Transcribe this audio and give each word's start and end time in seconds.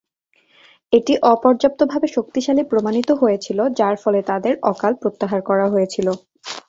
এটি 0.93 1.13
অপর্যাপ্তভাবে 1.33 2.07
শক্তিশালী 2.15 2.63
প্রমাণিত 2.71 3.09
হয়েছিল, 3.21 3.59
যার 3.79 3.95
ফলে 4.03 4.19
তাদের 4.29 4.53
অকাল 4.71 4.93
প্রত্যাহার 5.01 5.41
করা 5.49 5.65
হয়েছিল। 5.73 6.07